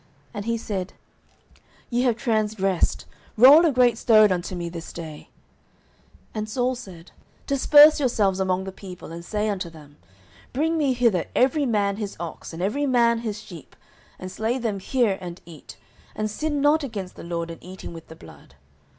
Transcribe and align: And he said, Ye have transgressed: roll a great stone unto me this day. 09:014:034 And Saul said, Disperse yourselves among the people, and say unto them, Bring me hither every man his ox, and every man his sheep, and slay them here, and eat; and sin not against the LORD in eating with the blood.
And 0.33 0.45
he 0.45 0.57
said, 0.57 0.93
Ye 1.91 2.01
have 2.05 2.15
transgressed: 2.15 3.05
roll 3.37 3.67
a 3.67 3.71
great 3.71 3.99
stone 3.99 4.31
unto 4.31 4.55
me 4.55 4.67
this 4.67 4.91
day. 4.91 5.29
09:014:034 6.33 6.39
And 6.39 6.49
Saul 6.49 6.73
said, 6.73 7.11
Disperse 7.45 7.99
yourselves 7.99 8.39
among 8.39 8.63
the 8.63 8.71
people, 8.71 9.11
and 9.11 9.23
say 9.23 9.47
unto 9.47 9.69
them, 9.69 9.97
Bring 10.53 10.75
me 10.75 10.93
hither 10.93 11.25
every 11.35 11.67
man 11.67 11.97
his 11.97 12.17
ox, 12.19 12.51
and 12.51 12.63
every 12.63 12.87
man 12.87 13.19
his 13.19 13.39
sheep, 13.39 13.75
and 14.17 14.31
slay 14.31 14.57
them 14.57 14.79
here, 14.79 15.19
and 15.21 15.39
eat; 15.45 15.77
and 16.15 16.31
sin 16.31 16.61
not 16.61 16.83
against 16.83 17.15
the 17.15 17.23
LORD 17.23 17.51
in 17.51 17.63
eating 17.63 17.93
with 17.93 18.07
the 18.07 18.15
blood. 18.15 18.55